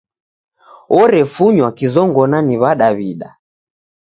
[1.01, 3.29] Orefunywa kizongona ni W'adaw'ida.